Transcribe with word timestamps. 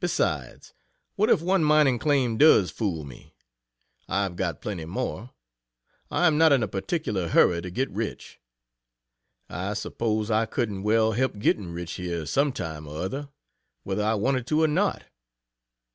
Besides, 0.00 0.72
what 1.14 1.28
if 1.28 1.42
one 1.42 1.62
mining 1.62 1.98
claim 1.98 2.38
does 2.38 2.70
fool 2.70 3.04
me? 3.04 3.34
I 4.08 4.22
have 4.22 4.34
got 4.34 4.62
plenty 4.62 4.86
more. 4.86 5.28
I 6.10 6.26
am 6.26 6.38
not 6.38 6.54
in 6.54 6.62
a 6.62 6.66
particular 6.68 7.28
hurry 7.28 7.60
to 7.60 7.70
get 7.70 7.90
rich. 7.90 8.40
I 9.50 9.74
suppose 9.74 10.30
I 10.30 10.46
couldn't 10.46 10.84
well 10.84 11.12
help 11.12 11.38
getting 11.38 11.68
rich 11.70 11.92
here 12.00 12.24
some 12.24 12.52
time 12.54 12.88
or 12.88 12.96
other, 13.02 13.28
whether 13.82 14.02
I 14.02 14.14
wanted 14.14 14.46
to 14.46 14.62
or 14.62 14.68
not. 14.68 15.02